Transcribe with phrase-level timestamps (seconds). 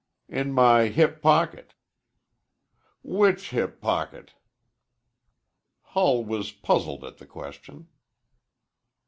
[0.29, 1.75] "In my hip pocket."
[3.03, 4.33] "Which hip pocket?"
[5.93, 7.87] Hull was puzzled at the question.